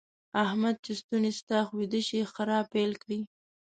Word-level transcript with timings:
احمد 0.45 0.75
چې 0.85 0.91
ستونی 1.01 1.31
ستخ 1.39 1.65
ويده 1.73 2.01
شي؛ 2.07 2.19
خرا 2.33 2.59
پيل 2.73 2.91
کړي. 3.03 3.19